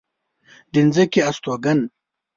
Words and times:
د 0.73 0.75
ځمکې 0.93 1.19
استوگن 1.29 1.79